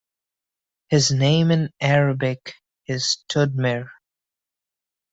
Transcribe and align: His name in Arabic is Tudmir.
His 0.89 1.11
name 1.11 1.51
in 1.51 1.69
Arabic 1.79 2.55
is 2.87 3.23
Tudmir. 3.29 3.89